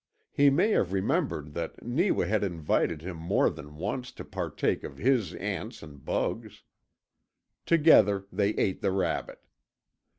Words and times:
He 0.31 0.49
may 0.49 0.71
have 0.71 0.93
remembered 0.93 1.53
that 1.53 1.83
Neewa 1.83 2.25
had 2.25 2.43
invited 2.43 3.03
him 3.03 3.17
more 3.17 3.51
than 3.51 3.75
once 3.75 4.11
to 4.13 4.25
partake 4.25 4.83
of 4.83 4.97
his 4.97 5.35
ants 5.35 5.83
and 5.83 6.03
bugs. 6.03 6.63
Together 7.67 8.25
they 8.31 8.49
ate 8.55 8.81
the 8.81 8.89
rabbit. 8.91 9.45